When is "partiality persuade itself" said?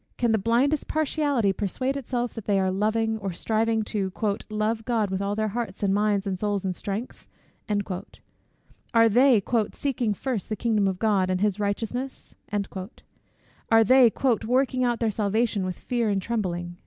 0.87-2.33